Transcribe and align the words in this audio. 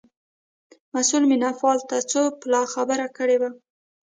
مسئول 0.93 1.23
مینه 1.29 1.51
پال 1.59 1.77
ته 1.89 1.97
څو 2.11 2.21
پلا 2.41 2.61
خبره 2.73 3.07
کړې 3.17 3.37
وه. 3.41 3.49